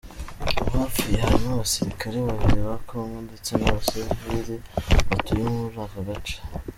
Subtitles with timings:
[0.69, 4.55] Mu bapfuye harimo abasirikare babiri ba Congo, ndetse n’abasivili
[5.09, 6.37] batuye muri aka gace.